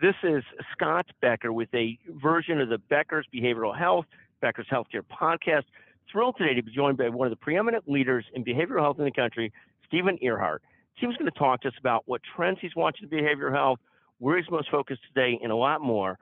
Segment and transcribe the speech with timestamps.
[0.00, 4.04] This is Scott Becker with a version of the Becker's Behavioral Health,
[4.40, 5.64] Becker's Healthcare podcast.
[6.12, 9.04] Thrilled today to be joined by one of the preeminent leaders in behavioral health in
[9.06, 9.52] the country,
[9.88, 10.58] Steven Airhart.
[10.96, 13.80] Steven's going to talk to us about what trends he's watching in behavioral health,
[14.20, 16.16] where he's most focused today, and a lot more.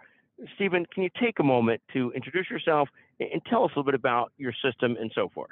[0.54, 2.88] Steven, can you take a moment to introduce yourself
[3.20, 5.50] and tell us a little bit about your system and so forth?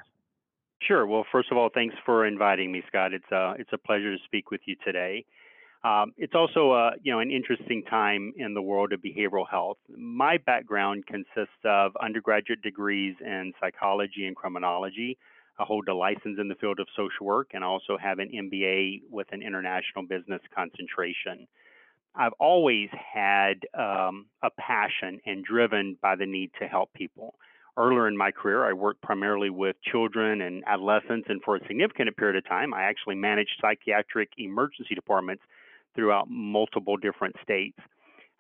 [0.81, 1.07] Sure.
[1.07, 3.13] Well, first of all, thanks for inviting me, Scott.
[3.13, 5.27] It's a uh, it's a pleasure to speak with you today.
[5.85, 9.45] Um, it's also a, uh, you know an interesting time in the world of behavioral
[9.49, 9.77] health.
[9.95, 15.19] My background consists of undergraduate degrees in psychology and criminology.
[15.59, 19.03] I hold a license in the field of social work and also have an MBA
[19.11, 21.47] with an international business concentration.
[22.17, 27.35] I've always had um, a passion and driven by the need to help people.
[27.77, 32.17] Earlier in my career, I worked primarily with children and adolescents, and for a significant
[32.17, 35.43] period of time, I actually managed psychiatric emergency departments
[35.95, 37.79] throughout multiple different states.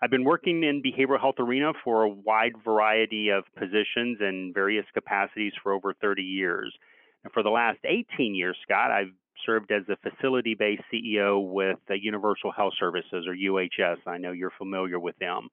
[0.02, 4.84] I've been working in behavioral health arena for a wide variety of positions and various
[4.92, 6.74] capacities for over 30 years.
[7.22, 9.12] And for the last 18 years, Scott, I've
[9.46, 13.96] served as a facility-based CEO with Universal Health Services or UHS.
[14.06, 15.48] I know you're familiar with them.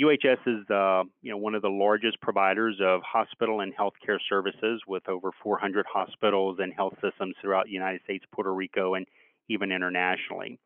[0.00, 4.80] UHS is uh, you know one of the largest providers of hospital and healthcare services
[4.86, 9.06] with over 400 hospitals and health systems throughout the United States, Puerto Rico, and
[9.48, 10.60] even internationally.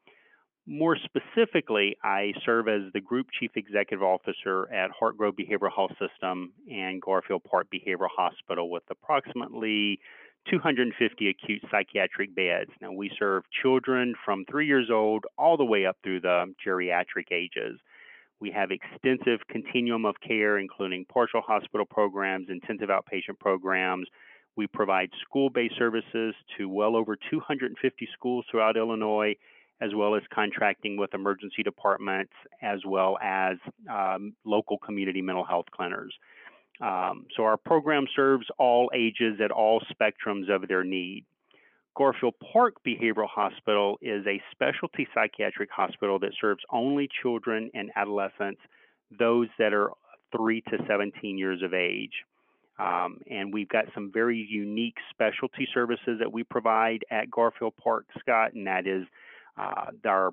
[0.64, 6.52] More specifically, I serve as the Group Chief Executive Officer at Hartgrove Behavioral Health System
[6.70, 9.98] and Garfield Park Behavioral Hospital with approximately
[10.48, 12.70] 250 acute psychiatric beds.
[12.80, 17.32] Now, we serve children from three years old all the way up through the geriatric
[17.32, 17.80] ages.
[18.41, 24.06] We have extensive continuum of care, including partial hospital programs, intensive outpatient programs.
[24.56, 29.34] We provide school based services to well over 250 schools throughout Illinois,
[29.83, 33.56] as well as contracting with emergency departments, as well as
[33.91, 36.14] um, local community mental health centers.
[36.80, 41.25] Um, so our program serves all ages at all spectrums of their need.
[41.97, 48.60] Garfield Park Behavioral Hospital is a specialty psychiatric hospital that serves only children and adolescents,
[49.19, 49.91] those that are
[50.34, 52.25] 3 to 17 years of age.
[52.78, 58.06] Um, and we've got some very unique specialty services that we provide at Garfield Park,
[58.19, 59.04] Scott, and that is
[59.56, 60.30] our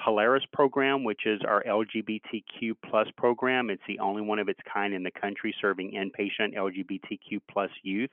[0.00, 3.70] Polaris program, which is our LGBTQ plus program.
[3.70, 8.10] It's the only one of its kind in the country serving inpatient LGBTQ plus youth.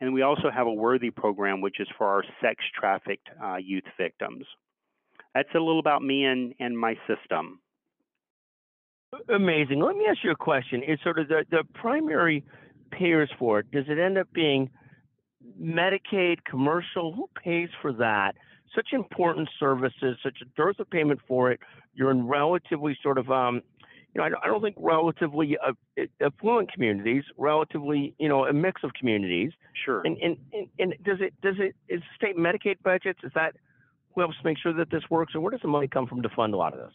[0.00, 3.84] And we also have a Worthy program, which is for our sex trafficked uh, youth
[3.96, 4.44] victims.
[5.34, 7.60] That's a little about me and, and my system.
[9.28, 9.80] Amazing.
[9.80, 10.82] Let me ask you a question.
[10.82, 12.44] Is sort of the, the primary
[12.90, 14.70] payers for it, does it end up being
[15.60, 17.12] Medicaid, commercial?
[17.12, 18.34] Who pays for that?
[18.74, 21.60] Such important services, such a dearth of payment for it.
[21.94, 23.62] You're in relatively sort of, um,
[24.14, 25.72] you know, I, don't think relatively uh,
[26.20, 29.52] affluent communities, relatively, you know, a mix of communities.
[29.84, 30.02] Sure.
[30.04, 33.56] And, and, and, and does it, does it, is state Medicaid budgets, is that
[34.14, 36.28] who helps make sure that this works, or where does the money come from to
[36.30, 36.92] fund a lot of this?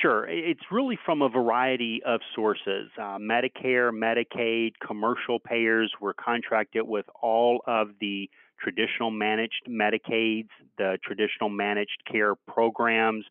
[0.00, 0.26] Sure.
[0.28, 5.92] It's really from a variety of sources uh, Medicare, Medicaid, commercial payers.
[6.00, 8.28] We're contracted with all of the
[8.60, 13.24] traditional managed Medicaids, the traditional managed care programs,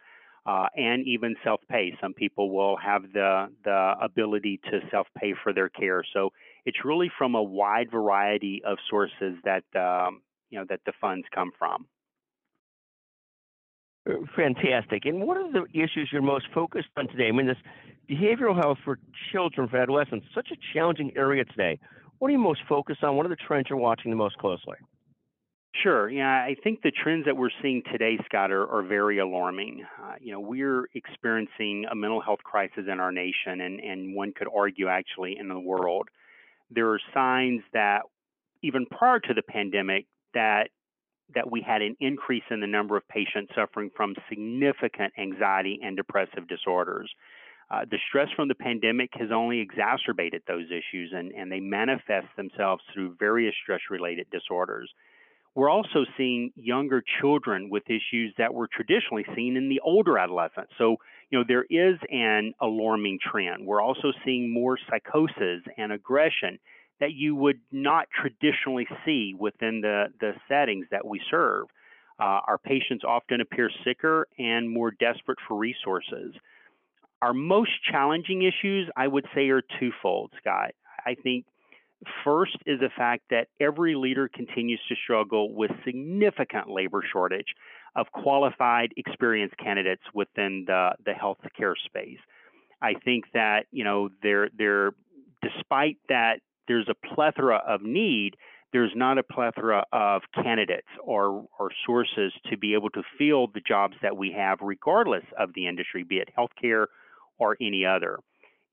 [0.46, 1.98] uh, and even self-pay.
[2.02, 6.04] Some people will have the the ability to self-pay for their care.
[6.14, 6.32] So
[6.66, 11.26] it's really from a wide variety of sources that um, you know that the funds
[11.34, 11.88] come from.
[14.36, 15.06] Fantastic.
[15.06, 17.28] And what are the issues you're most focused on today?
[17.28, 17.58] I mean, this
[18.10, 19.00] behavioral health for
[19.32, 21.80] children, for adolescents, such a challenging area today.
[22.20, 23.16] What are you most focused on?
[23.16, 24.76] What are the trends you're watching the most closely?
[25.82, 26.10] Sure.
[26.10, 29.84] Yeah, I think the trends that we're seeing today, Scott, are, are very alarming.
[30.02, 34.34] Uh, you know, we're experiencing a mental health crisis in our nation, and, and one
[34.36, 36.10] could argue actually in the world.
[36.70, 38.02] There are signs that
[38.62, 40.70] even prior to the pandemic that
[41.36, 45.98] that we had an increase in the number of patients suffering from significant anxiety and
[45.98, 47.10] depressive disorders.
[47.72, 52.28] Uh, the stress from the pandemic has only exacerbated those issues, and, and they manifest
[52.38, 54.92] themselves through various stress related disorders.
[55.56, 60.72] We're also seeing younger children with issues that were traditionally seen in the older adolescents.
[60.78, 60.98] So,
[61.30, 63.66] you know, there is an alarming trend.
[63.66, 66.60] We're also seeing more psychosis and aggression
[67.04, 71.66] that you would not traditionally see within the, the settings that we serve.
[72.20, 76.32] Uh, our patients often appear sicker and more desperate for resources.
[77.22, 80.72] Our most challenging issues, I would say, are twofold, Scott.
[81.06, 81.46] I think
[82.26, 87.52] First is the fact that every leader continues to struggle with significant labor shortage.
[87.96, 92.20] of qualified, experienced candidates within the, the healthcare space.
[92.82, 94.92] I think that, you know, there, there,
[95.42, 98.36] despite that there's a plethora of need,
[98.72, 103.62] there's not a plethora of candidates or, or sources to be able to fill the
[103.66, 106.88] jobs that we have, regardless of the industry, be it healthcare
[107.38, 108.18] or any other.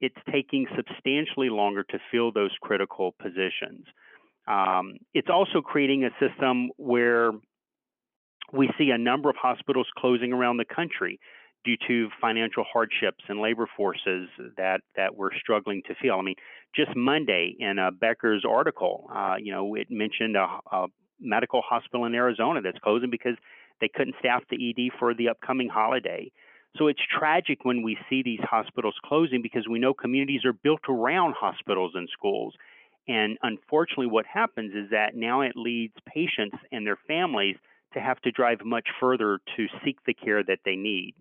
[0.00, 3.84] It's taking substantially longer to fill those critical positions.
[4.48, 7.32] Um, it's also creating a system where
[8.52, 11.20] we see a number of hospitals closing around the country
[11.64, 16.18] due to financial hardships and labor forces that that we're struggling to fill.
[16.18, 16.36] I mean,
[16.74, 20.86] just Monday in a Becker's article, uh, you know, it mentioned a, a,
[21.22, 23.36] medical hospital in Arizona that's closing because
[23.80, 26.32] they couldn't staff the ED for the upcoming holiday.
[26.78, 30.80] So it's tragic when we see these hospitals closing because we know communities are built
[30.88, 32.54] around hospitals and schools.
[33.06, 37.56] And unfortunately, what happens is that now it leads patients and their families
[37.94, 41.14] to have to drive much further to seek the care that they need.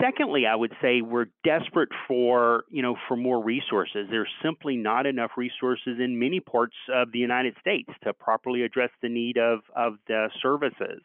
[0.00, 4.06] Secondly, I would say we're desperate for, you know, for more resources.
[4.10, 8.90] There's simply not enough resources in many parts of the United States to properly address
[9.02, 11.02] the need of, of the services.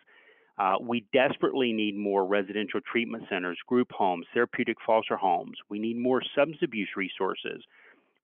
[0.57, 5.57] Uh, we desperately need more residential treatment centers, group homes, therapeutic foster homes.
[5.69, 7.63] We need more substance abuse resources.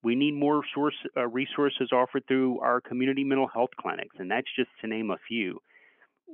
[0.04, 4.48] We need more source, uh, resources offered through our community mental health clinics, and that's
[4.56, 5.60] just to name a few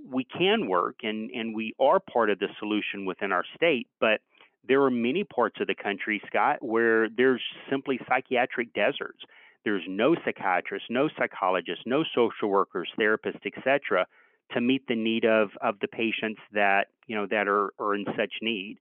[0.10, 4.22] we can work and, and we are part of the solution within our state, but
[4.68, 9.20] there are many parts of the country, Scott, where there's simply psychiatric deserts.
[9.64, 14.06] There's no psychiatrists, no psychologists, no social workers, therapists, etc.,
[14.54, 18.06] to meet the need of, of the patients that you know that are, are in
[18.18, 18.78] such need.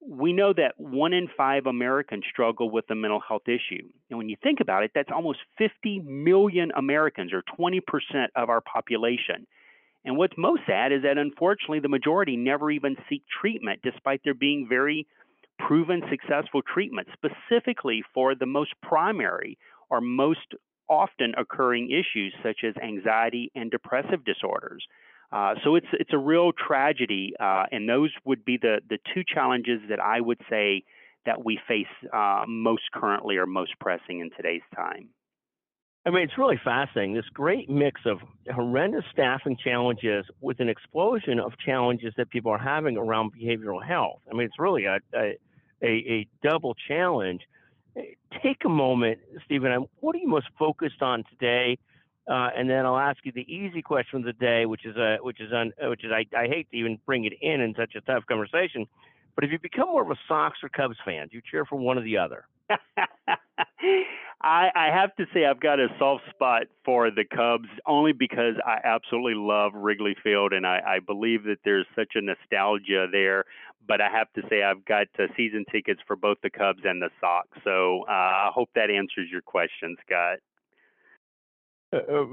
[0.00, 3.88] We know that one in five Americans struggle with a mental health issue.
[4.08, 7.80] And when you think about it, that's almost 50 million Americans, or 20%
[8.36, 9.46] of our population.
[10.04, 14.34] And what's most sad is that unfortunately the majority never even seek treatment, despite there
[14.34, 15.06] being very
[15.58, 19.58] proven successful treatment specifically for the most primary
[19.90, 20.54] or most
[20.88, 24.84] often occurring issues such as anxiety and depressive disorders.
[25.32, 29.22] Uh, so it's it's a real tragedy, uh, and those would be the the two
[29.22, 30.82] challenges that I would say
[31.26, 35.10] that we face uh, most currently or most pressing in today's time.
[36.06, 37.14] I mean, it's really fascinating.
[37.14, 38.20] This great mix of
[38.52, 44.20] horrendous staffing challenges with an explosion of challenges that people are having around behavioral health.
[44.30, 45.36] I mean, it's really a a,
[45.82, 47.42] a, a double challenge.
[48.42, 49.86] Take a moment, Steven.
[50.00, 51.78] What are you most focused on today?
[52.30, 55.18] Uh, and then I'll ask you the easy question of the day, which is a
[55.20, 57.94] which is on which is I, I hate to even bring it in in such
[57.94, 58.86] a tough conversation,
[59.34, 61.76] but if you become more of a Sox or Cubs fan, do you cheer for
[61.76, 62.46] one or the other?
[64.42, 68.54] I, I have to say I've got a soft spot for the Cubs only because
[68.64, 73.44] I absolutely love Wrigley Field and I, I believe that there's such a nostalgia there.
[73.86, 77.02] But I have to say I've got uh, season tickets for both the Cubs and
[77.02, 77.48] the Sox.
[77.64, 80.38] So uh, I hope that answers your question, Scott.
[81.92, 82.24] Uh, uh,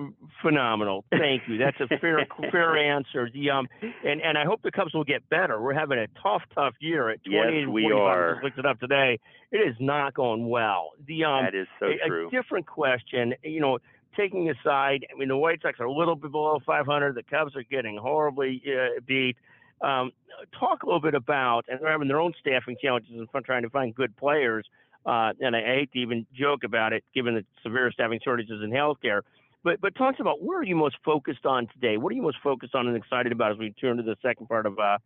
[0.44, 1.04] phenomenal.
[1.10, 1.58] Thank you.
[1.58, 3.30] That's a fair fair answer.
[3.34, 3.68] The um
[4.04, 5.60] and and I hope the Cubs will get better.
[5.60, 8.40] We're having a tough tough year at 20 yes, we are.
[8.44, 9.20] Looked it up today.
[9.52, 10.92] It is not going well.
[11.08, 12.28] The um that is so a, true.
[12.28, 13.34] A different question.
[13.44, 13.80] You know,
[14.16, 17.16] taking aside, I mean, the White Sox are a little bit below 500.
[17.16, 19.38] The Cubs are getting horribly uh, beat.
[19.82, 20.12] Um,
[20.60, 23.70] talk a little bit about, and they're having their own staffing challenges and trying to
[23.70, 24.66] find good players.
[25.06, 28.72] Uh, and I hate to even joke about it, given the severe staffing shortages in
[28.72, 29.22] healthcare.
[29.64, 31.98] But but talk about where are you most focused on today?
[31.98, 34.48] What are you most focused on and excited about as we turn to the second
[34.48, 34.98] part of uh,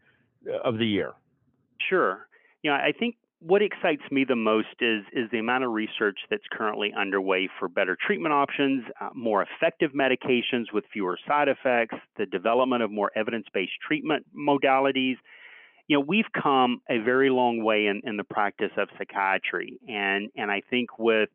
[0.64, 1.14] of the year?
[1.90, 2.28] Sure.
[2.64, 6.20] You know, I think what excites me the most is is the amount of research
[6.30, 11.96] that's currently underway for better treatment options, uh, more effective medications with fewer side effects,
[12.18, 15.16] the development of more evidence-based treatment modalities.
[15.88, 20.30] You know, we've come a very long way in, in the practice of psychiatry, and
[20.38, 21.30] and I think with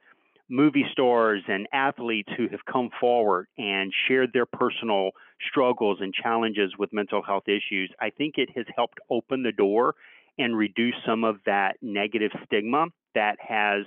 [0.49, 5.11] movie stars and athletes who have come forward and shared their personal
[5.51, 9.95] struggles and challenges with mental health issues, I think it has helped open the door
[10.39, 13.85] and reduce some of that negative stigma that has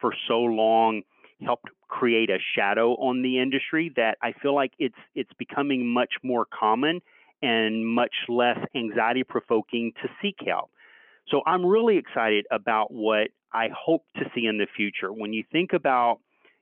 [0.00, 1.02] for so long
[1.44, 6.14] helped create a shadow on the industry that I feel like it's it's becoming much
[6.22, 7.00] more common
[7.42, 10.70] and much less anxiety provoking to seek help.
[11.28, 15.12] So I'm really excited about what I hope to see in the future.
[15.12, 16.18] When you think about,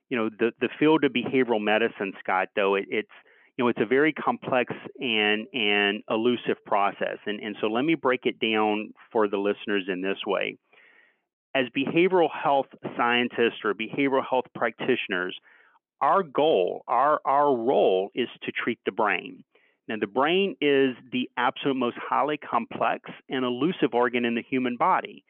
[0.09, 3.09] you know, the, the field of behavioral medicine, Scott, though, it, it's
[3.57, 7.17] you know, it's a very complex and and elusive process.
[7.25, 10.57] And and so let me break it down for the listeners in this way.
[11.53, 15.37] As behavioral health scientists or behavioral health practitioners,
[16.01, 19.43] our goal, our our role is to treat the brain.
[19.87, 24.77] Now, the brain is the absolute most highly complex and elusive organ in the human
[24.77, 25.25] body.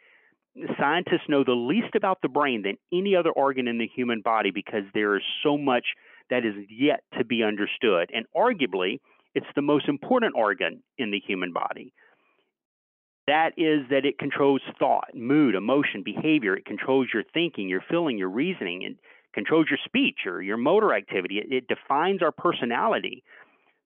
[0.78, 4.52] Scientists know the least about the brain than any other organ in the human body
[4.52, 5.86] because there is so much
[6.30, 8.10] that is yet to be understood.
[8.14, 9.00] And arguably,
[9.34, 11.94] it's the most important organ in the human body.
[13.28, 16.56] That is that it controls thought, mood, emotion, behavior.
[16.56, 18.98] It controls your thinking, your feeling, your reasoning, and
[19.34, 21.38] controls your speech or your motor activity.
[21.38, 23.24] It, it defines our personality.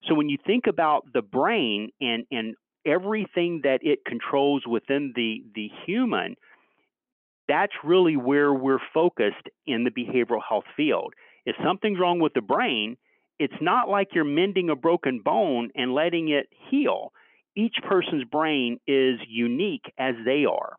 [0.08, 5.44] So when you think about the brain and, and everything that it controls within the,
[5.54, 6.36] the human,
[7.48, 11.14] that's really where we're focused in the behavioral health field.
[11.44, 12.96] If something's wrong with the brain,
[13.38, 17.12] it's not like you're mending a broken bone and letting it heal.
[17.54, 20.76] Each person's brain is unique as they are.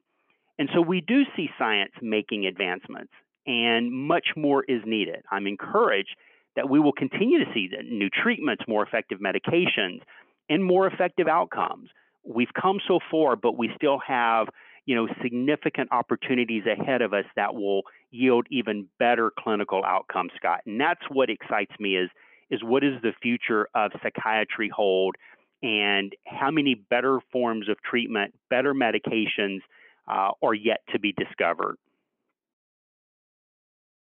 [0.60, 3.14] And so we do see science making advancements,
[3.46, 5.24] and much more is needed.
[5.32, 6.16] I'm encouraged
[6.56, 10.02] that we will continue to see new treatments, more effective medications,
[10.50, 11.90] and more effective outcomes.
[12.26, 14.48] We've come so far, but we still have
[14.88, 20.62] you know significant opportunities ahead of us that will yield even better clinical outcomes, Scott.
[20.66, 22.10] And that's what excites me is
[22.50, 25.16] is what is the future of psychiatry hold
[25.62, 29.60] and how many better forms of treatment, better medications
[30.08, 31.76] uh, are yet to be discovered.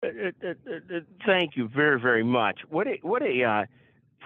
[0.05, 0.09] Uh,
[0.45, 2.59] uh, uh, thank you very, very much.
[2.69, 3.65] What a what a uh,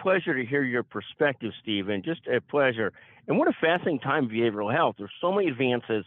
[0.03, 2.03] pleasure to hear your perspective, Steven.
[2.05, 2.93] Just a pleasure,
[3.29, 4.97] and what a fascinating time behavioral health.
[4.99, 6.05] There's so many advances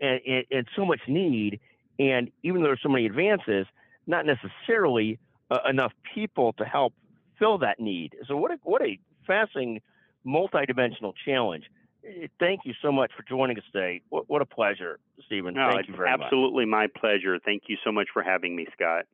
[0.00, 1.60] and, and, and so much need,
[1.98, 3.66] and even though there's so many advances,
[4.06, 5.18] not necessarily
[5.50, 6.92] uh, enough people to help
[7.38, 8.14] fill that need.
[8.26, 9.80] So what a what a fascinating
[10.26, 11.64] multidimensional challenge.
[12.04, 14.02] Eh, thank you so much for joining us today.
[14.08, 15.54] What, what a pleasure, Steven.
[15.54, 16.26] No, Thank you very absolutely much.
[16.26, 17.38] Absolutely my pleasure.
[17.44, 19.06] Thank you so much for having me, Scott.